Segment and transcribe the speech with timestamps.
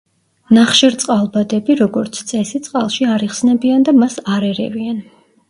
[0.57, 5.07] ნახშირწყალბადები, როგორც წესი წყალში არ იხსნებიან და მას არ ერევიან.